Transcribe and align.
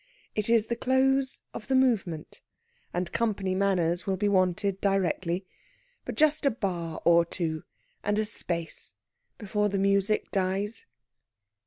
It 0.33 0.49
is 0.49 0.65
the 0.65 0.75
close 0.75 1.41
of 1.53 1.67
the 1.67 1.75
movement, 1.75 2.41
and 2.91 3.11
company 3.11 3.53
manners 3.53 4.07
will 4.07 4.17
be 4.17 4.27
wanted 4.27 4.81
directly. 4.81 5.45
But 6.05 6.15
just 6.15 6.43
a 6.43 6.49
bar 6.49 7.03
or 7.05 7.23
two, 7.23 7.65
and 8.03 8.17
a 8.17 8.25
space, 8.25 8.95
before 9.37 9.69
the 9.69 9.77
music 9.77 10.31
dies!... 10.31 10.87